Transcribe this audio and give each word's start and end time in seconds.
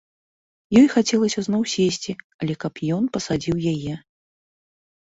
Ёй 0.79 0.87
хацелася 0.95 1.39
зноў 1.47 1.63
сесці, 1.75 2.17
але 2.41 2.53
каб 2.65 2.73
ён 2.97 3.03
пасадзіў 3.19 3.55
яе. 3.75 3.93